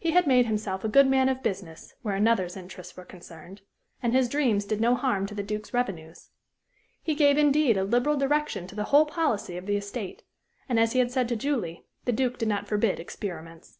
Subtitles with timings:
[0.00, 3.60] He had made himself a good man of business where another's interests were concerned,
[4.02, 6.30] and his dreams did no harm to the Duke's revenues.
[7.00, 10.24] He gave, indeed, a liberal direction to the whole policy of the estate,
[10.68, 13.78] and, as he had said to Julie, the Duke did not forbid experiments.